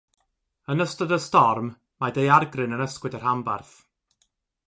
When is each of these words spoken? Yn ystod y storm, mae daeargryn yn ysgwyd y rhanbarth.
Yn 0.73 0.83
ystod 0.85 1.13
y 1.17 1.19
storm, 1.25 1.67
mae 2.03 2.15
daeargryn 2.15 2.75
yn 2.79 2.83
ysgwyd 2.87 3.17
y 3.19 3.23
rhanbarth. 3.23 3.77